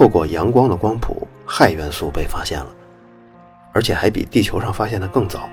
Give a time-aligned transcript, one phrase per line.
[0.00, 2.68] 透过阳光的光谱，氦元素被发现了，
[3.74, 5.46] 而且还比地球上发现的更早。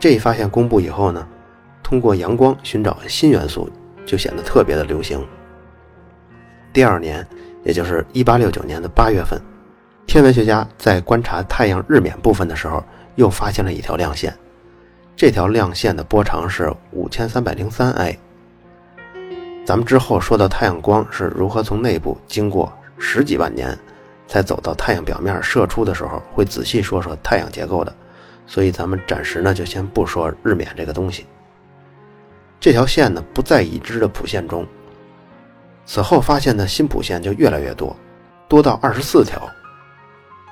[0.00, 1.24] 这一发现公布以后呢，
[1.80, 3.70] 通过阳光寻找新元素
[4.04, 5.24] 就显得特别的流行。
[6.72, 7.24] 第二年，
[7.62, 9.40] 也就是1869年的8月份。
[10.08, 12.82] 天文学家在观察太阳日冕部分的时候，
[13.14, 14.36] 又发现了一条亮线。
[15.14, 18.18] 这条亮线的波长是五千三百零三 i。
[19.64, 23.76] 咱们之后说到太阳光是如何从内部经过十几万年
[24.28, 27.92] 才走到太阳表面射出的时候，会仔细说说太阳结构的。
[28.46, 31.24] 所以咱们暂时呢就先不说日冕这个东西。
[32.60, 34.66] 这条线呢不在已知的谱线中，
[35.86, 37.96] 此后发现的新谱线就越来越多，
[38.48, 39.48] 多到二十四条。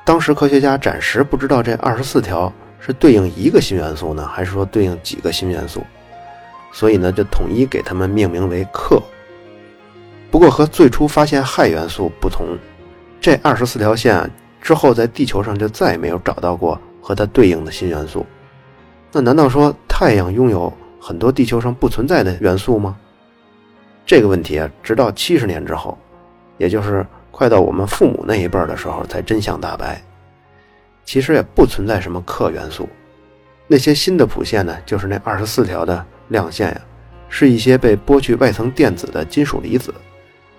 [0.04, 2.50] 当时科学家暂时不知道这二十四条
[2.80, 5.84] 是对应一个新元素呢，还是说对应几个新元素，
[6.72, 9.02] 所以呢就统一给它们命名为克。
[10.38, 12.56] 不过和最初发现氦元素不同，
[13.20, 14.30] 这二十四条线
[14.62, 18.24] 之后在地球上就再也没有找到过和它对应的新元素。
[19.10, 22.96] 那难道说太阳拥有很多地球上不存在的元素吗？
[24.06, 25.98] 这个问题啊，直到七十年之后，
[26.56, 27.04] 也就是。
[27.32, 30.00] 快到我们父母那一辈的时候，才真相大白。
[31.04, 32.88] 其实也不存在什么氪元素，
[33.66, 36.80] 那些新的谱线呢，就是那二十四条的亮线呀，
[37.28, 39.92] 是一些被剥去外层电子的金属离子，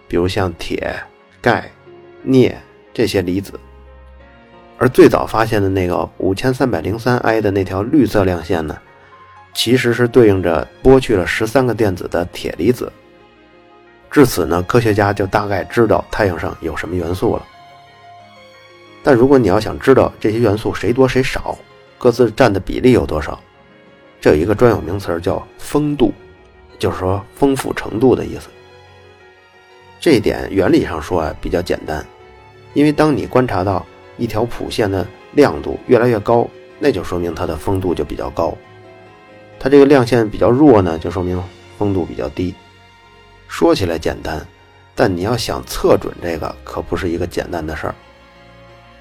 [0.10, 0.94] 比如像铁、
[1.40, 1.72] 钙、
[2.24, 2.58] 镍
[2.94, 3.58] 这些离子。
[4.78, 8.78] 而最早发现的那个五千三百零三 i 的那条绿色亮线呢，
[9.54, 12.92] 其实是对应着剥去了十三个电子的铁离子。
[14.10, 17.46] 至此呢，科学家就大概知道太阳上有什么元素了。
[19.04, 21.58] 但如果你要想知道这些元素谁多谁少，
[21.98, 23.40] 各自占的比例有多少，
[24.20, 26.14] 这有一个专有名词叫丰度，
[26.80, 28.50] 就是说丰富程度的意思。
[30.00, 32.06] 这一点原理上说啊比较简单，
[32.74, 33.86] 因为当你观察到
[34.18, 36.48] 一条谱线的亮度越来越高，
[36.80, 38.58] 那就说明它的丰度就比较高；
[39.60, 41.42] 它这个亮线比较弱呢，就说明
[41.78, 42.56] 丰度比较低。
[43.50, 44.46] 说起来简单，
[44.96, 47.96] 但你要想测准这个，可不是一个简单的事儿。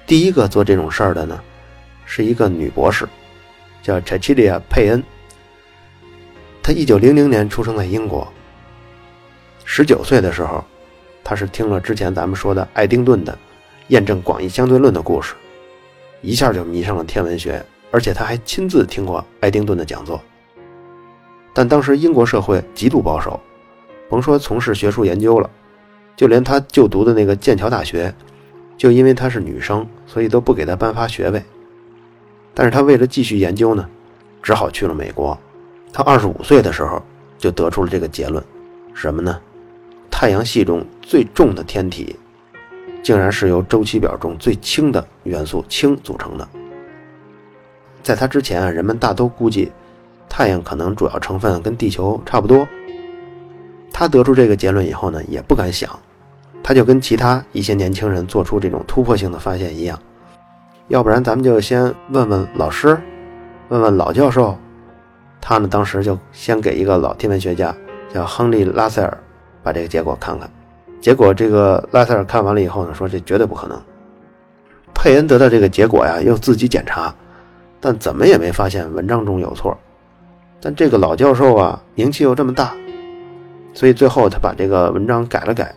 [0.05, 1.39] 第一个做这种事儿的呢，
[2.05, 3.07] 是一个女博士，
[3.81, 5.01] 叫 Cecilia 佩恩。
[6.61, 8.27] 她一九零零年出生在英国。
[9.65, 10.65] 十九岁的时候，
[11.29, 13.37] 他是听了之前咱们说的爱丁顿的
[13.89, 15.35] 验证广义相对论的故事，
[16.23, 20.19] 一下就迷上了天文学，而且他还亲自听过爱丁顿的讲座。
[21.53, 23.39] 但当时英国社会极度保守。
[24.09, 25.47] 甭说从事学术研究了，
[26.15, 28.11] 就连他就读的那个剑桥大学，
[28.75, 31.43] 就因为她是女生，所以都不给她颁发学位。
[32.55, 33.87] 但是她为了继续研究呢，
[34.41, 35.37] 只好去了美国。
[35.93, 36.99] 她二十五岁的时候
[37.37, 38.43] 就得出了这个结论，
[38.95, 39.39] 什么呢？
[40.19, 42.13] 太阳系中最重的天体，
[43.01, 46.45] 竟然是由周期表中最轻的元素氢组成的。
[48.03, 49.71] 在他之前啊，人们大都估计
[50.27, 52.67] 太阳可能主要成分跟地球差不多。
[53.93, 55.89] 他得出这个结论以后呢，也不敢想，
[56.61, 59.97] 他就跟其他一些年轻人做出这种突破性的发现一样，
[60.89, 62.99] 要不然咱们就先问问老师，
[63.69, 64.57] 问问老教授。
[65.39, 67.73] 他呢，当时就先给一个老天文学家
[68.13, 69.17] 叫亨利·拉塞尔
[69.63, 70.49] 把这个结果看看，
[71.01, 73.79] 结果这个拉塞尔看完了以后呢，说这绝对不可能。
[74.93, 77.13] 佩恩得到这个结果呀，又自己检查，
[77.79, 79.77] 但怎么也没发现文章中有错。
[80.61, 82.73] 但这个老教授啊，名气又这么大。
[83.73, 85.73] 所以最后他把这个文章改了改，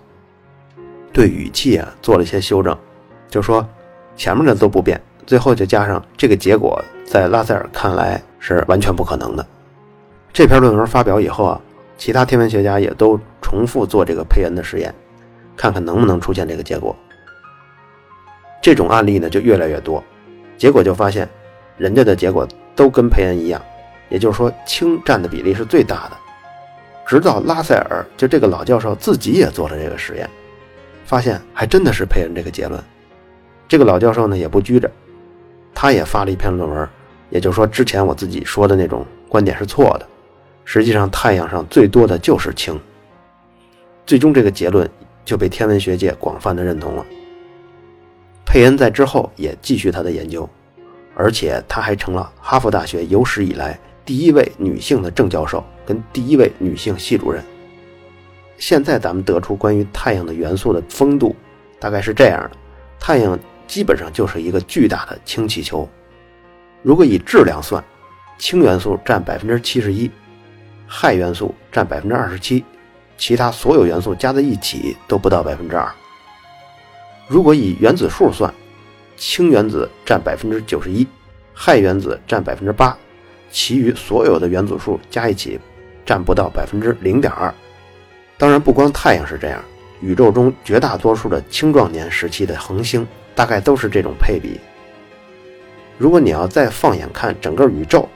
[1.13, 2.77] 对语气啊做了一些修正，
[3.29, 3.65] 就说
[4.17, 9.47] 前面的都不变，最后就加上这个结果在拉塞尔看来是完全不可能的。
[10.33, 11.61] 这篇论文发表以后啊，
[11.97, 13.21] 其他天文学家也都
[13.53, 14.95] 重复做这个佩恩的实验，
[15.55, 16.97] 看看能不能出现这个结果。
[18.63, 20.03] 这种案例呢就越来越多，
[20.57, 21.29] 结果就发现
[21.77, 23.61] 人家的结果都跟佩恩一样，
[24.09, 26.17] 也就是说氢占的比例是最大的。
[27.07, 30.27] 直到拉塞尔，就这个老教授自己也做了这个实验，
[31.05, 32.83] 发现还真的是佩恩这个结论。
[33.69, 34.91] 这个老教授呢也不拘着，
[35.75, 36.89] 他也发了一篇论文，
[37.29, 40.09] 也就是说之前我自己说的那种观点是错的。
[40.65, 42.81] 实际上太阳上最多的就是氢。
[44.05, 44.89] 最终这个结论
[45.25, 47.07] 就被天文学界广泛的认同了，
[48.45, 50.49] 佩恩在之后也继续他的研究，
[51.15, 57.43] 而且他还成了哈佛大学有史以来第一位女性的正教授跟第一位女性系主任。
[58.59, 61.35] 现在咱们得出关于太阳的元素的丰度，
[61.79, 62.51] 大概是这样的：
[62.99, 65.89] 太阳基本上就是一个巨大的氢气球。
[66.83, 67.83] 如果以质量算，
[68.39, 70.11] 氢元素占百分之七十一，
[70.89, 72.65] 氦元素占百分之二十七，
[73.17, 75.89] 其他所有元素加在一起都不到百分之二。
[77.29, 78.53] 如果以原子数算，
[79.17, 81.07] 氢原子占百分之九十一，
[81.55, 82.97] 氦原子占百分之八，
[83.51, 85.59] 其余所有的原子数加一起
[86.05, 87.53] 占不到百分之零点二。
[88.37, 89.63] 当然，不光太阳是这样，
[90.01, 94.61] 宇宙中绝大多数的青壮年时期的恒星大概都是这种配比。
[95.97, 98.09] 如果你要再放眼看整个宇宙，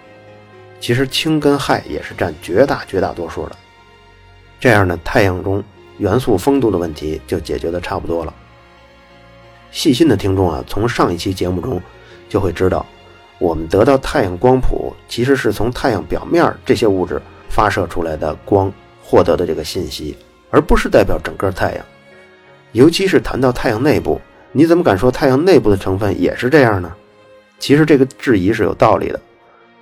[0.80, 3.56] 其实氢跟氦也是占绝大绝大多数的。
[4.58, 5.62] 这样呢，太阳中
[5.98, 8.34] 元素丰度的问题就解决的差不多了。
[9.70, 11.80] 细心的听众啊，从上一期节目中
[12.28, 12.84] 就会知道，
[13.38, 18.72] 我们得到太阳光谱其实是从太阳表面这些物质发射出来的光
[19.02, 20.16] 获得的这个信息，
[20.50, 21.84] 而不是代表整个太阳。
[22.72, 24.20] 尤其是谈到太阳内部，
[24.52, 26.92] 你怎么敢说太阳内部的成分也是这样呢？
[27.58, 29.20] 其实这个质疑是有道理的。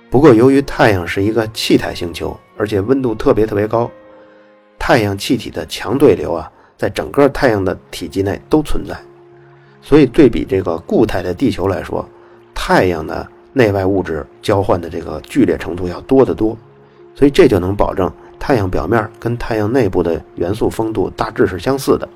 [0.09, 3.89] 不过由于太阳是一个气态星球，而且温度特别特别高，
[4.87, 6.47] 太阳气体的强对流啊，
[6.77, 8.95] 在整个太阳的体积内都存在。
[9.81, 12.07] 所以，对比这个固态的地球来说，
[12.53, 16.55] 太阳的内外物质交换的这个剧烈程度要多得多，
[17.15, 22.07] 所以这就能保证太阳表面跟太阳内部的元素丰度大致是相似的。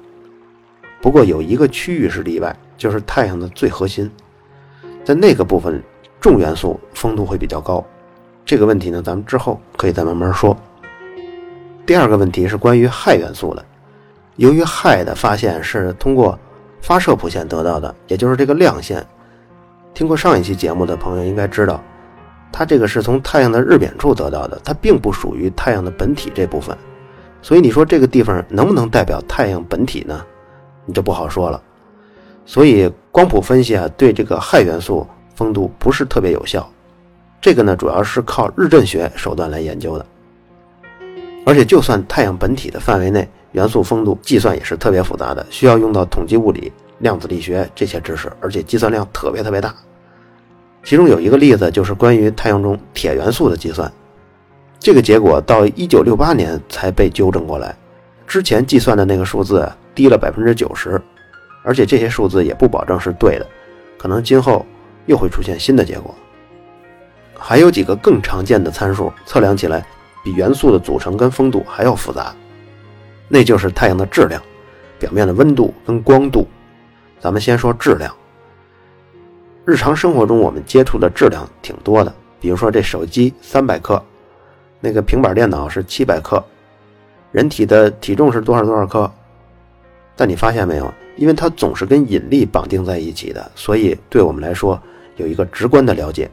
[1.01, 4.07] 不过有一个区域是例外，就是太阳的最核心，
[5.03, 5.81] 在那个部分
[6.21, 7.83] 重元素丰度会比较高。
[8.45, 10.55] 这个问题呢，咱们之后可以再慢慢说。
[11.89, 13.65] 第二个问题是关于氦元素的，
[14.35, 16.37] 由于氦的发现是通过
[16.81, 19.03] 发射谱线得到的，也就是这个亮线。
[19.91, 21.83] 听过上一期节目的朋友应该知道，
[22.51, 26.77] 它这个是从太阳的日冕处得到的，它并不属于太阳的本体这部分。
[27.41, 30.23] 所以你说这个地方能不能代表太阳本体呢？
[30.85, 31.59] 你就不好说了。
[32.45, 36.71] 所以光谱分析啊，对这个氦元素丰度不是特别有效。
[37.41, 40.05] 这个呢，主要是靠日震学手段来研究的。
[41.45, 43.27] 而且就算太阳本体的范围内。
[43.53, 49.73] 元素丰度计算也是特别复杂的，需要用到统计物理、量子力学这些知识，而且计算量特别特别大。
[50.83, 53.91] 其中有一个例子就是关于太阳中铁元素的计算，
[54.77, 57.75] 这个结果到1968年才被纠正过来，
[58.27, 61.01] 之前计算的那个数字低了百分之九十，
[61.63, 63.47] 而且这些数字也不保证是对的，
[63.97, 64.63] 可能今后
[65.07, 66.13] 又会出现新的结果。
[67.35, 69.83] 还有几个更常见的参数，测量起来
[70.23, 72.35] 比元素的组成跟风度还要复杂。
[73.27, 74.41] 那就是太阳的质量，
[74.97, 76.47] 表面的温度跟光度。
[77.19, 78.13] 咱们先说质量。
[79.65, 84.03] 日常生活中我们接触的质量挺多的，比如说这手机三百克，
[84.79, 86.43] 那个平板电脑是七百克，
[87.31, 89.11] 人体的体重是多少多少克。
[90.15, 90.91] 但你发现没有？
[91.17, 94.81] 因为它总是跟引力绑定在一起的，所以对我们来说
[95.17, 96.31] 有一个直观的了解。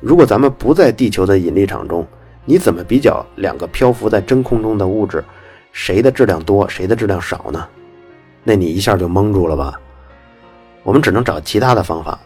[0.00, 2.06] 如果咱们不在地球的引力场中，
[2.44, 5.22] 你怎么比较两个漂浮在真空中的物质？
[5.72, 7.66] 谁的质量多，谁的质量少呢？
[8.44, 9.80] 那你一下就蒙住了吧？
[10.82, 12.18] 我们只能找其他的方法。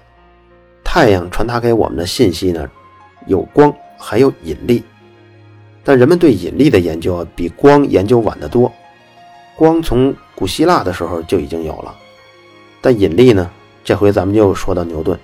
[0.82, 2.68] 太阳传达给我们的信息呢，
[3.26, 4.82] 有光，还有引力。
[5.84, 8.72] 但人们对引力的研究啊，比光研究晚得多。
[9.54, 11.94] 光从古希腊的时候就已经有了，
[12.80, 13.50] 但引力呢？
[13.84, 15.16] 这回咱们又说到牛顿，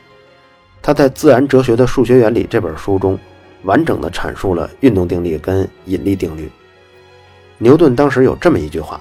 [0.80, 3.18] 他在《自然哲学的数学原理》这本书中，
[3.62, 6.50] 完整的阐述了运动定律跟引力定律。
[7.58, 9.00] 牛顿当时有这么一句话：“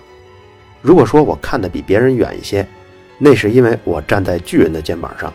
[0.82, 2.68] 如果说我看得比别人远一些，
[3.18, 5.34] 那是因为我站在巨人的肩膀上。”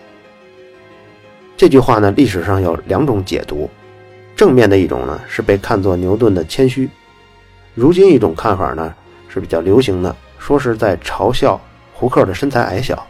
[1.57, 3.69] 这句话呢，历史上有两种解读，
[4.37, 6.87] 正面的一种呢是被看作牛顿的谦虚；
[7.75, 8.95] 如今一种看法呢
[9.29, 11.61] 是比较流行的，说是在嘲笑
[11.95, 13.07] 胡克的身材矮小，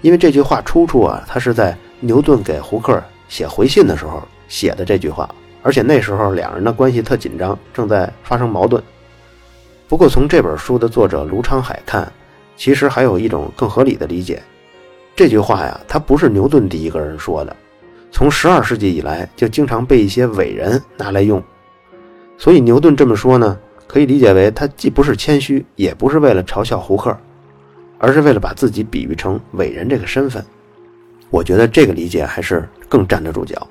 [0.00, 5.28] 因为这句话出处啊，他是在牛顿给胡克写回信的时候写的这句话，
[5.62, 8.82] 而且那时候两人的关系特紧张，正在发生矛盾。
[9.88, 12.10] 不过，从这本书的作者卢昌海看，
[12.56, 14.42] 其实还有一种更合理的理解。
[15.14, 17.54] 这句话呀，他不是牛顿第一个人说的，
[18.10, 21.42] 从十二世纪以来就经常被一些伟人拿来用。
[22.38, 27.16] 所以牛顿这么说呢，可以理解为他既不是谦虚，也不是为了嘲笑胡克，
[27.98, 30.44] 而是为了把自己比喻成伟人这个身份。
[31.28, 33.66] 我觉得这个理解还是更站得住脚。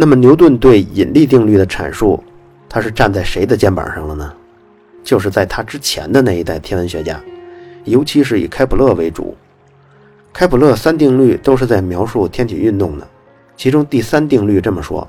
[0.00, 2.22] 那么，牛顿对引力定律的阐述，
[2.68, 4.32] 他是站在谁的肩膀上了呢？
[5.02, 7.20] 就是在他之前的那一代天文学家，
[7.82, 9.36] 尤其是以开普勒为主。
[10.32, 13.04] 开普勒三定律都是在描述天体运动的，
[13.56, 15.04] 其中第三定律这么说：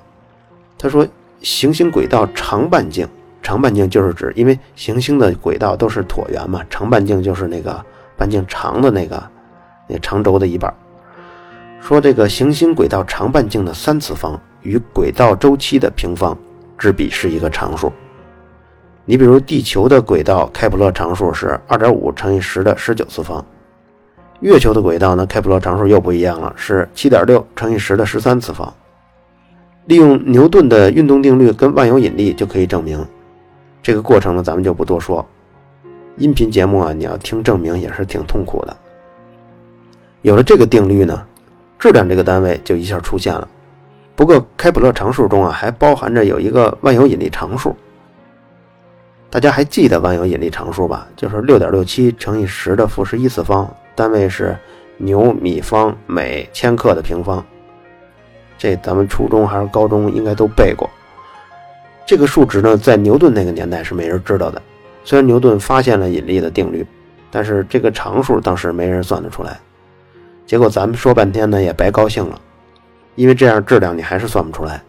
[0.76, 1.08] 他说，
[1.44, 3.08] 行星轨道长半径，
[3.44, 7.80] 长半径就是指，因为行星的轨道都是椭圆嘛，长半径就是那个
[8.18, 9.22] 半径长的那个
[9.88, 10.74] 那长轴的一半。
[11.80, 16.38] 说这个行星轨道长半径的三次方与轨道周期的平方
[16.78, 17.92] 之比是一个常数。
[19.06, 23.44] 你比如地球的轨道开普勒常数是二点五乘以十的十九次方，
[24.42, 28.72] 月球的轨道呢，开普勒常数又不一样了，是七点六乘以十的十三次方。
[29.86, 33.04] 利用牛顿的运动定律跟万有引力就可以证明。
[33.82, 35.28] 这个过程呢，咱们就不多说。
[36.18, 38.78] 音频节目啊，你要听证明也是挺痛苦的。
[40.22, 41.26] 有了这个定律呢，
[41.80, 43.48] 质量这个单位就一下出现了。
[44.20, 47.74] 不过开普勒常数中啊，还包含着有一个万有引力常数。
[49.30, 51.08] 大家还记得万有引力常数吧？
[51.16, 54.58] 就是六点六七乘以十的负十一次方，单位是
[54.98, 57.42] 牛米方每千克的平方。
[58.58, 60.90] 这咱们初中还是高中应该都背过。
[62.06, 64.62] 这个数值呢，在牛顿那个年代是没人知道的。
[65.06, 66.86] 虽然牛顿发现了引力的定律，
[67.32, 69.58] 但是这个常数当时没人算得出来。
[70.46, 72.42] 结果咱们说半天呢，也白高兴了，
[73.20, 74.82] 因为这样质量你还是算不出来。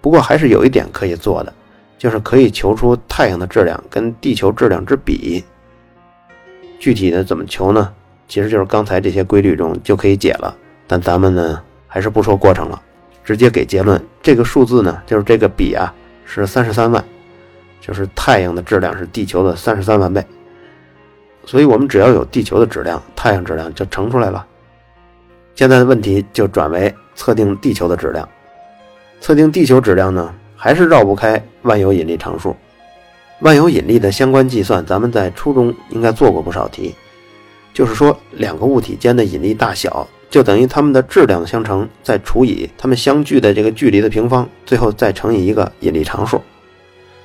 [0.00, 1.52] 不过还是有一点可以做的。
[1.96, 5.42] 就是可以求出太阳的质量跟地球质量之比。
[6.78, 7.90] 具体的怎么求呢？
[8.28, 10.54] 其实就是刚才这些规律中就可以解了。
[10.86, 12.82] 但咱们呢，还是不说过程了，
[13.24, 13.98] 直接给结论。
[14.22, 15.94] 这个数字呢，就是这个比啊，
[16.26, 17.02] 是三十三万，
[17.80, 20.22] 就是太阳的质量是地球的三十三万倍。
[21.46, 24.44] 所以我们只要有地球的质量，太阳质量就乘出来了。
[25.54, 28.28] 现在的问题就转为测定地球的质量。
[29.20, 30.34] 测定地球质量呢？
[30.56, 32.56] 还是绕不开万有引力常数。
[33.40, 36.94] 万有引力的相关计算，咱们在初中应该做过不少题。
[37.74, 46.40] 就是说，两个物体间的引力大小，就等于它们的质量相乘，再除以它们相距的这个距离的平方，最后再乘以一个引力常数。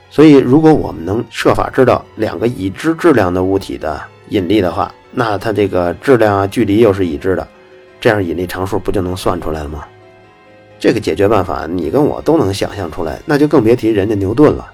[0.10, 7.48] 所以，如果我们能设法知道两个已知质量的物体的引力的话，那它这个质量啊、距离又是已知的，
[8.00, 9.86] 这样引力常数不就能算出来了吗？
[10.79, 14.72] 这个解决办法，你跟我都能想象出来，那就更别提人家牛顿了。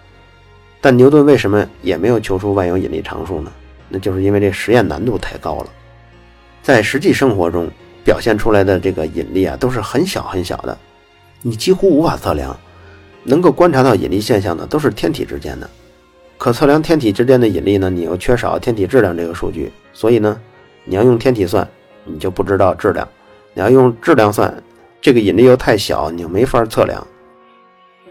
[0.79, 3.51] 但牛顿为什么也没有求出万有引力常数呢？
[3.89, 5.67] 那就是因为这实验难度太高了。
[6.61, 7.67] 在实际生活中
[8.03, 10.77] 表现出来的这个引力啊，都是很小很小的，
[11.41, 12.55] 你几乎无法测量。
[13.23, 15.67] 能够观察到引力现象的，都是天体之间的。
[16.37, 20.39] 可测量天体之间的引力呢，你又缺少天体质量这个数据，所以呢，
[20.83, 21.67] 你要用天体算，
[22.05, 23.05] 你就不知道质量；
[23.53, 24.53] 你要用质量算。
[25.01, 27.05] 这个引力又太小，你就没法测量，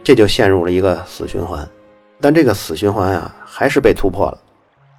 [0.05, 1.69] 这就陷入了一个死循环。
[2.21, 4.39] 但这个死循环啊，还是被突破了。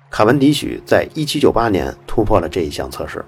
[0.09, 3.23] 卡文迪许在1798年突破了这一项测试。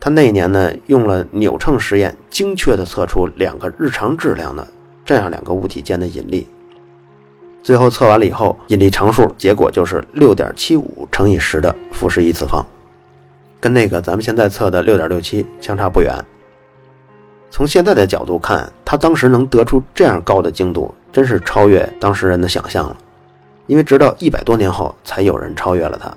[0.00, 4.66] 他那一年呢，用了扭秤实验，精确地测出两个日常质量的
[5.04, 6.48] 这样两个物体间的引力。
[7.62, 10.82] 最后测完了以后，引力常数结果就是6.75
[11.12, 12.66] 乘以10的负十一次方，
[13.62, 16.12] 跟那个咱们现在测的6.67相差不远。
[17.48, 22.96] 从现在的角度看，他当时能得出这样高的精度，真是超越当时人的想象了。
[23.68, 26.12] 因为直到一百多年后，才有人超越了他。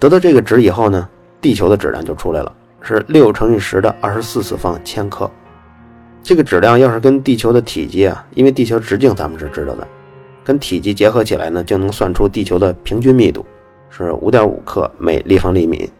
[0.00, 1.06] 得到这个值以后呢，
[1.38, 5.30] 地球的质量就出来了，是六乘以十的二十四次方千克。
[6.22, 9.86] 这个质量要是跟地球的体积啊，因为地球直径咱们是知道的，
[10.42, 13.44] 跟体积结合起来呢，就能算出地球的平均密度
[13.90, 15.90] 是五点五克每立方厘米。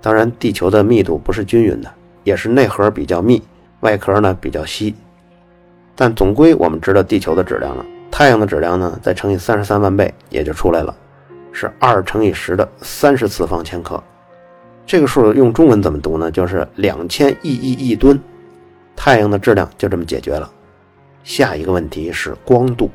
[0.00, 1.90] 当然，地球的密度不是均匀的。
[2.22, 3.42] 也是内核比较密，
[3.80, 4.94] 外壳呢比较稀，
[5.96, 7.84] 但总归我们知道地球的质量了。
[8.10, 10.94] 太阳的质量呢，再乘以三十三万倍，也就出来了，
[11.50, 14.00] 是二乘以十的三十次方千克。
[14.84, 16.30] 这个数用中文怎么读呢？
[16.30, 18.20] 就是两千亿亿亿吨。
[18.94, 20.48] 太阳的质量就这么解决了。
[21.24, 22.90] 下一个问题是光度。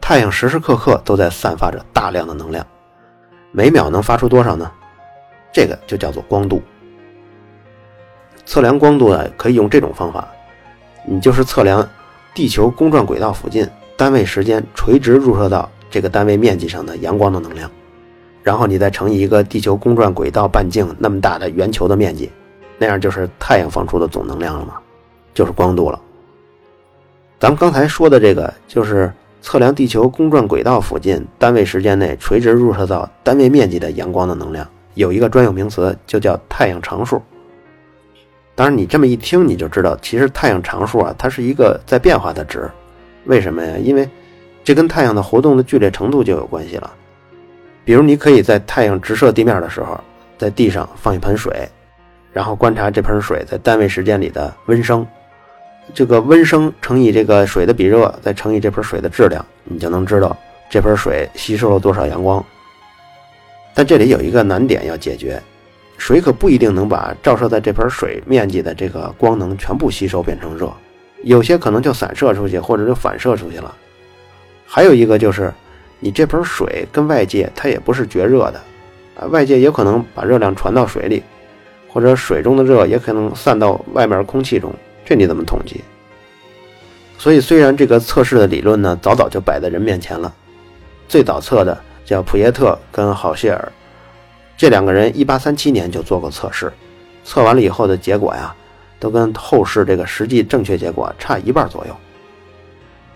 [0.00, 2.64] 太阳时时刻刻都在散发着大量的能量，
[3.50, 4.70] 每秒能发出多少呢？
[5.52, 6.62] 这个就叫做光度。
[8.44, 10.26] 测量光度呢，可以用这种方法，
[11.06, 11.88] 你就是测量
[12.34, 17.70] 地球公转轨道附近单位时间垂直入射到这个单位面积上的阳光的能量，
[18.42, 22.30] 然后你再乘以一个地球公转轨道半径那么大的圆球的面积，
[22.78, 24.74] 那样就是太阳放出的总能量了嘛，
[25.32, 26.00] 就是光度了。
[27.38, 37.20] 咱们刚才说的这个就是测量地球公转轨道附近单位时间内垂直入射到单位面积的阳光的能量，有一个专有名词就叫太阳常数。
[38.54, 42.70] 当然，你这么一听，你就知道，其实太阳常数啊，它是一个在变化的值。
[43.24, 43.76] 为什么呀？
[43.78, 44.08] 因为
[44.62, 46.92] 这跟太阳的活动的剧烈程度就有关系了。
[47.84, 49.98] 比如，你可以在太阳直射地面的时候，
[50.36, 51.68] 在地上放一盆水，
[52.32, 55.06] 然后观察这盆水在单位时间里的温升，
[55.94, 60.36] 这个温升乘以这个水的比热，再乘以这盆水的质量，你就能知道
[60.68, 62.44] 这盆水吸收了多少阳光。
[63.74, 65.42] 但这里有一个难点要解决，
[65.96, 70.72] 水可不一定能把照射在这盆水面积的这个光能全部吸收变成热，
[71.22, 73.74] 有些可能就散射出去，或者就反射出去了。
[74.66, 75.52] 还有一个就是，
[76.00, 78.60] 你这盆水跟外界它也不是绝热的，
[79.18, 81.22] 啊，外界也可能把热量传到水里。
[81.94, 84.72] 或者水中的热也可能散到外面空气中，
[85.04, 85.82] 这你怎么统计？
[87.18, 90.34] 所以虽然这个测试的理论呢早早就摆在人面前了，
[91.06, 93.72] 最早测的叫普耶特跟郝谢尔，
[94.56, 96.72] 这两个人一八三七年就做过测试，
[97.24, 98.54] 测完了以后的结果呀，
[98.98, 101.96] 都跟后世这个实际正确结果差一半左右。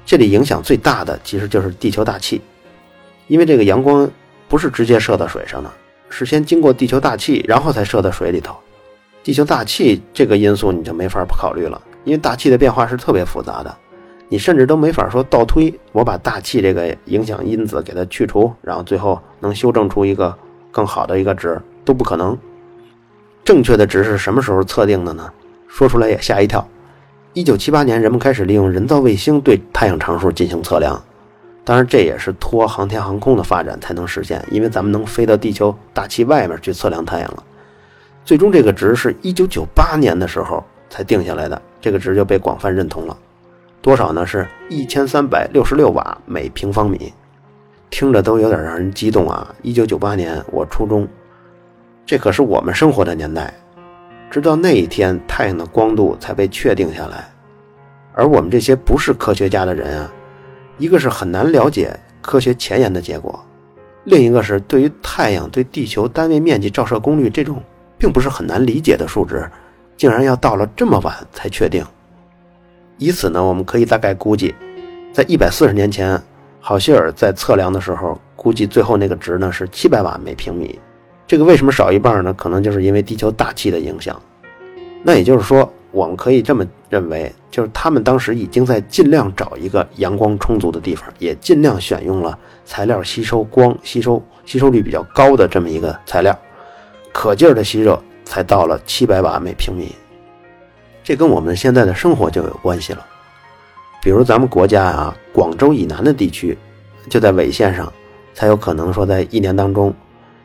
[0.04, 2.40] 这里影响最大的其实就是地球大气，
[3.26, 4.08] 因为这个阳光
[4.48, 5.70] 不是直接射到水上的，
[6.08, 8.56] 是先经过地球大气，然后才射到水里头。
[9.24, 13.76] 地球大气这个因素你就没法不考虑了，因为大气的变化是特别复杂的，
[14.28, 20.36] 你甚至都没法说倒推，我把大气这个影响因子给它去除，然后最后能修正出一个
[20.72, 22.36] 更好的一个值都不可能。
[23.44, 25.32] 正确的值是什么时候测定的呢？
[25.68, 26.66] 说出来也吓一跳。
[27.34, 31.00] 一九七八年，人们开始利用人造卫星对太阳常数进行测量，
[31.64, 37.44] 当然这也是托航天航空的发展才能实现，因为咱们能飞到地球大气外面去测量太阳了。
[38.24, 43.16] 最终这个值是一九九八年的时候才定下来的，这个值就被广泛认同了。
[43.86, 44.26] 多少呢？
[44.26, 47.14] 是一千三百六十六瓦每平方米，
[47.88, 49.54] 听着都有点让人激动啊！
[49.62, 51.06] 一九九八年我初中，
[52.04, 53.54] 这可是我们生活的年代。
[54.28, 57.32] 直到那一天，太阳的光度才被确定下来。
[58.12, 60.12] 而我们这些不是科学家的人啊，
[60.78, 63.40] 一个是很难了解科学前沿的结果，
[64.02, 67.62] 另一个是对于太阳对地球单位面积照射功率这种。
[67.96, 69.48] 并不是很难理解的数值，
[69.96, 71.82] 竟然要到了这么晚才确定。
[72.98, 74.54] 以此呢，我们可以大概估计，
[75.12, 76.20] 在一百四十年前，
[76.60, 80.78] 郝希尔在测量的时候，估计最后那个值呢是七百瓦每平米。
[81.26, 82.32] 这个为什么少一半呢？
[82.32, 84.20] 可能就是因为地球大气的影响。
[85.02, 96.36] 那也就是说，我们可以这么认为，就是他们当时已经在尽量找一个阳光充足的地方，也尽量选用了材料吸收光、吸收吸收率比较高的这么一个材料。
[97.12, 99.94] 可劲儿的吸热，才到了七百瓦每平米。
[101.06, 103.06] 这跟我们现在的生活就有关系了。
[104.02, 106.58] 比如咱们国家啊，广州以南的地区，
[107.08, 107.92] 就在纬线上，
[108.34, 109.94] 才有可能说在一年当中，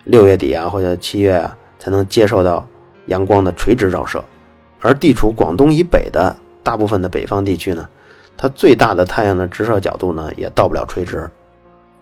[0.03, 2.63] 六月底啊或者七月啊，才能接受到
[3.07, 4.23] 阳光的垂直照射。
[4.81, 7.89] 而地处广东以北的大部分的北方地区呢，
[8.37, 11.27] 它最大的太阳的直射角度呢，也到不了垂直。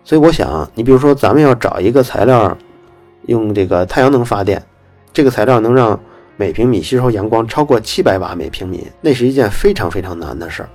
[0.04, 2.58] 所以我想，你比如说咱们要找一个材料。
[3.26, 4.64] 用这个太阳能发电，
[5.14, 6.00] 这个材料能让
[6.40, 10.70] 每平米吸收阳光超过七百瓦每平米，那是一件非常非常难的事儿。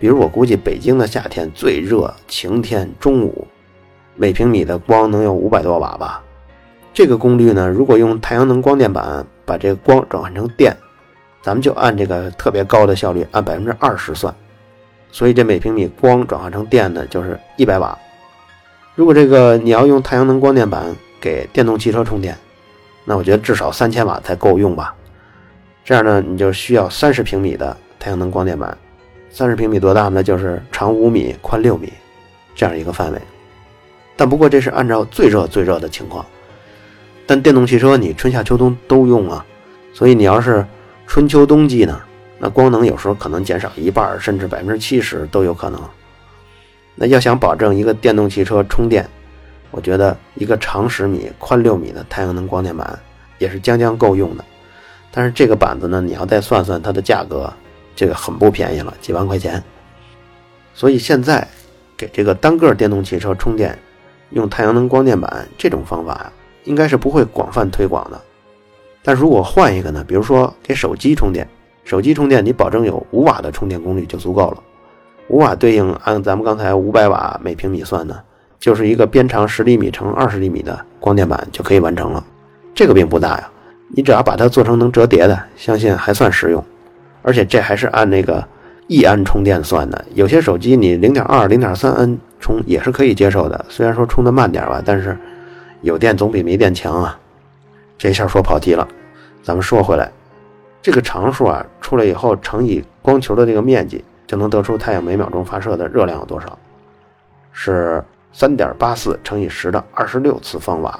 [0.00, 3.46] 比如我估计北京的夏天最热，晴天中午，
[4.16, 6.20] 每平米的光能有五百多瓦吧。
[6.92, 10.76] 这个功率呢，如果用太阳能光电板把这个光转换成电，
[11.40, 14.34] 咱们就按这个特别高的效率，按百分之二十算，
[15.12, 17.96] 所以这每平米光转换成电呢，就是一百瓦。
[18.96, 20.84] 如果这个你要用太阳能光电板，
[21.20, 22.36] 给电动汽车充电，
[23.08, 24.94] 那我觉得至少三千瓦才够用吧。
[25.82, 28.76] 这样呢，你就需要三十平米的太阳能光电板。
[29.30, 30.22] 三十平米多大呢？
[30.22, 31.90] 就是长五米，宽六米，
[32.54, 33.18] 这样一个范围。
[34.14, 36.22] 但不过这是按照最热最热的情况。
[37.26, 39.42] 但电动汽车你春夏秋冬都用啊，
[39.94, 40.62] 所以你要是
[41.06, 41.98] 春秋冬季呢，
[42.38, 45.80] 那光能有时候可能减少一半，甚至百分之七十都有可能。
[46.94, 49.08] 那要想保证一个电动汽车充电，
[49.70, 52.98] 我觉得一个长十米、宽六米的太阳能光电板
[53.38, 54.44] 也是将将够用的，
[55.12, 57.52] 但是这个板子呢，你要再算算它的价格，
[57.94, 59.62] 这个很不便宜了，几万块钱。
[60.74, 61.46] 所以现在
[61.96, 63.78] 给这个单个电动汽车充电
[64.30, 66.32] 用太阳能光电板这种方法呀，
[66.64, 68.20] 应该是不会广泛推广的。
[69.02, 71.46] 但如果换一个呢，比如说给手机充电，
[71.84, 74.62] 手机充电你保证有五瓦的充电功率就足够了，
[75.28, 78.20] 五瓦对应按咱们刚才五百瓦每平米算呢。
[78.58, 82.24] 就是一个边长十厘米乘二十厘米的光电板就可以完成了，
[82.74, 83.50] 这个并不大呀。
[83.94, 86.62] 你只要把它做成能折叠的，相信还算实用。
[87.22, 88.46] 而且这还是按那个
[88.86, 93.64] 一安充电算的，有些手机你零点二、零点三安充也是可以接受的。
[93.68, 95.16] 虽然说充的慢点吧，但是
[95.80, 97.18] 有电总比没电强啊。
[97.96, 98.86] 这下说跑题了，
[99.42, 100.10] 咱们说回来，
[100.82, 106.58] 这个常数啊出来以后乘以光球的这个面积，就能得出太阳每秒钟发射的热量有多少，
[107.52, 108.02] 是。
[108.32, 110.98] 三点八四乘以十的二十六次方瓦，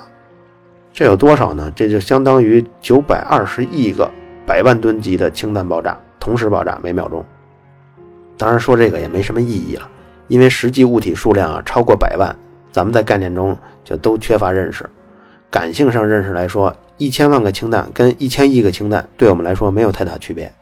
[0.93, 1.71] 这有多少呢？
[1.77, 4.11] 这就相当于九百二十亿个
[4.47, 7.25] 百万吨级的氢弹爆炸同时爆炸每秒钟。
[8.37, 9.89] 当然说这个也没什么意义了，
[10.27, 12.35] 因为实际物体数量啊超过百万，
[12.73, 14.89] 咱们在概念中就都缺乏认识。
[15.51, 20.53] 感性上认识来说，一千万个氢弹跟一千亿个氢弹对我们来说没有太大区别。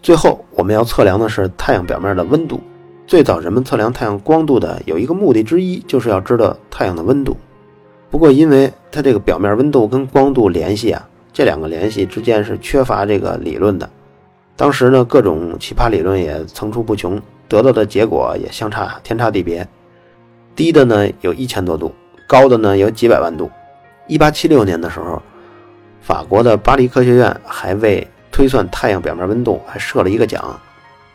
[0.00, 2.60] 最后我们要测量的是太阳表面的温度。
[3.08, 7.34] 最早人们测量太阳光度的有一个目的之一，就是要知道太阳的温度。
[8.10, 13.88] 不过因为它这个表面温度跟光度联系啊，这两个联系之间是缺乏这个理论的。
[14.56, 17.18] 当时呢，各种奇葩理论也层出不穷，
[17.48, 19.66] 得到的结果也相差天差地别。
[20.54, 21.90] 低的呢有一千多度，
[22.26, 23.50] 高的呢有几百万度。
[24.06, 25.22] 一八七六年的时候，
[26.02, 30.60] 法国的巴黎科学院还为推算太阳表面温度还设了一个奖，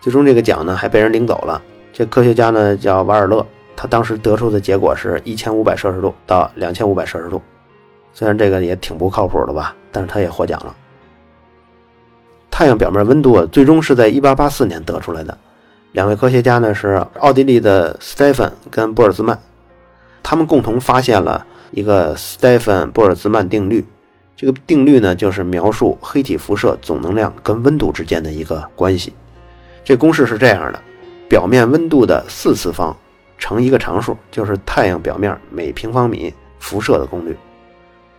[0.01, 1.61] 最终这个奖呢还被人领走了。
[1.93, 7.39] 这科学家呢叫瓦尔勒，他当时得出的结果是一千五百摄氏度到两千五百摄氏度。
[8.11, 10.75] 虽然这个也挺不靠谱的吧，但是他也获奖了。
[12.49, 15.37] 太阳表面温度最终是在1884年得出来的。
[15.91, 19.37] 两位科学家呢是奥地利的斯蒂芬跟波尔兹曼，
[20.23, 23.85] 他们共同发现了一个斯蒂芬波尔兹曼定律。
[24.35, 29.13] 这个定律呢就是描述黑体辐射总能量跟温度之间的一个关系。
[29.83, 30.79] 这公式是这样的：
[31.33, 32.95] 表面温度的四次方
[33.39, 37.35] 乘一个常数，就是太阳表面每平方米辐射的功率。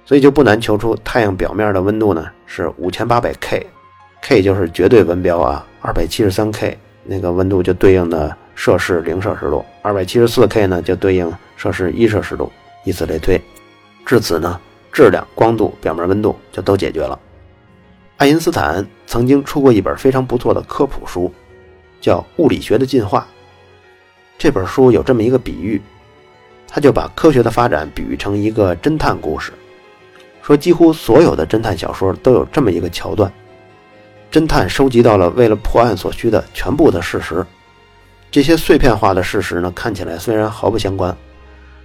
[0.05, 3.65] 所以就不难求出太阳表面的温度呢是五千八百 K。
[4.21, 12.51] K 就是绝对温标啊，二百七十三 K 那个温度就对应的摄氏零摄氏度，二百七十四 K 呢就对应摄氏一摄氏度，
[12.83, 13.41] 以此类推。
[14.05, 17.17] 至此呢，质量、光度、表面温度就都解决了。
[18.17, 21.33] 爱因斯坦曾经出过一本非常不错的科普书，
[22.05, 23.21] 叫《物理学的进化》。
[24.37, 25.81] 这本书有这么一个比喻，
[26.69, 29.55] 他就把科学的发展比喻成一个侦探故事，
[30.43, 33.33] 说几乎所有的侦探小说都有这么一个桥段。
[34.31, 37.43] 侦探收集到了为了破案所需的全部的事实，
[38.31, 41.17] 这些碎片化的事实呢，看起来虽然毫不相关，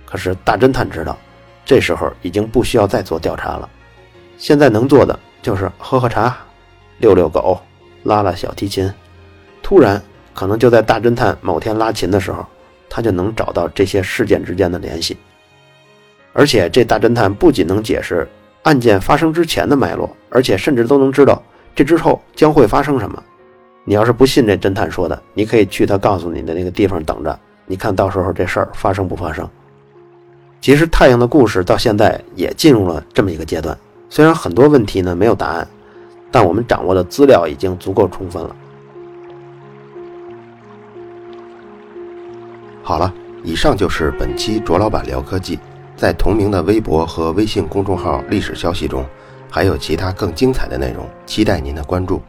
[0.06, 1.18] 可是大侦探知道，
[1.64, 3.70] 这时候已经不需要再做调查了，
[4.38, 6.36] 现在能做的就是喝喝茶、
[6.98, 7.58] 遛遛狗、
[8.04, 8.92] 拉拉小提琴。
[9.70, 10.02] 突然，
[10.34, 12.44] 可能就在大侦探某天拉琴的时候，
[12.90, 15.16] 他就能找到这些事件之间的联系，
[16.34, 18.28] 而且这大侦探不仅能解释
[18.64, 21.40] 案件发生之前的脉络，而且甚至都能知道。
[21.76, 23.24] 这之后将会发生什么？
[23.84, 29.48] 你要是不信这侦探说的，你可以去他告诉你的那个地方等着，你看到时候这事儿发生不发生？
[30.62, 33.78] 其实太阳的故事到现在也进入了这么一个阶段，
[34.10, 35.68] 虽然很多问题呢没有答案，
[36.32, 38.56] 但我们掌握的资料已经足够充分了。
[42.90, 45.60] 好了，以上就是本期卓老板聊科技，
[45.96, 49.06] 在同名的微博和微信公众号历史消息中。
[49.48, 52.20] 还有其他更精彩的内容，期待您的关注。